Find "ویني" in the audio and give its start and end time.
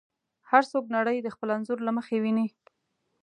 2.23-2.47